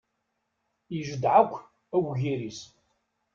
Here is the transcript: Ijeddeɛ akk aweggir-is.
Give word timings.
Ijeddeɛ 0.97 1.35
akk 1.41 1.53
aweggir-is. 1.95 2.59